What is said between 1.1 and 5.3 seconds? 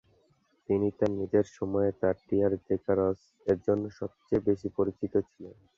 নিজের সময়ে তার "টিয়ার-জেকারস" এর জন্য সবচেয়ে বেশি পরিচিত